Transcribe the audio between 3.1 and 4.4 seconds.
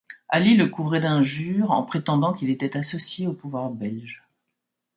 au pouvoir belge.